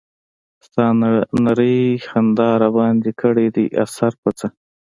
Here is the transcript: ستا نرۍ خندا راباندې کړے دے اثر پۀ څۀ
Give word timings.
ستا 0.65 0.85
نرۍ 1.43 1.79
خندا 2.07 2.49
راباندې 2.61 3.11
کړے 3.19 3.47
دے 3.55 3.65
اثر 3.83 4.11
پۀ 4.21 4.29
څۀ 4.37 4.47